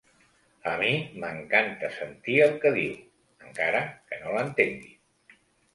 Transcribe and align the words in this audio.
A 0.71 0.71
mi 0.83 0.93
m'encanta 1.23 1.91
sentir 1.99 2.39
el 2.47 2.57
que 2.65 2.73
diu, 2.81 2.99
encara 3.51 3.87
que 4.09 4.23
no 4.25 4.37
l'entengui. 4.39 4.97